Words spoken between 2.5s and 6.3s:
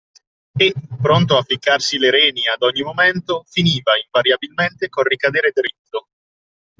ogni momento, finiva, invariabilmente, col ricadere diritto